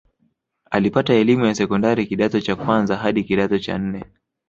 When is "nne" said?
3.77-4.05